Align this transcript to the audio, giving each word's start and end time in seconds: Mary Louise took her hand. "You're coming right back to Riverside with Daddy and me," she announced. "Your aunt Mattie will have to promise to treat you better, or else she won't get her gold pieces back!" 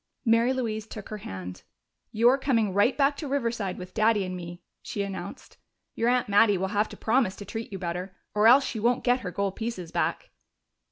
Mary 0.25 0.51
Louise 0.51 0.87
took 0.87 1.09
her 1.09 1.17
hand. 1.19 1.61
"You're 2.11 2.39
coming 2.39 2.73
right 2.73 2.97
back 2.97 3.15
to 3.17 3.27
Riverside 3.27 3.77
with 3.77 3.93
Daddy 3.93 4.25
and 4.25 4.35
me," 4.35 4.63
she 4.81 5.03
announced. 5.03 5.57
"Your 5.93 6.09
aunt 6.09 6.27
Mattie 6.27 6.57
will 6.57 6.69
have 6.69 6.89
to 6.89 6.97
promise 6.97 7.35
to 7.35 7.45
treat 7.45 7.71
you 7.71 7.77
better, 7.77 8.15
or 8.33 8.47
else 8.47 8.65
she 8.65 8.79
won't 8.79 9.03
get 9.03 9.19
her 9.19 9.29
gold 9.29 9.55
pieces 9.57 9.91
back!" 9.91 10.31